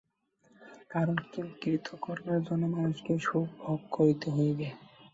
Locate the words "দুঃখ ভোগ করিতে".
3.15-4.27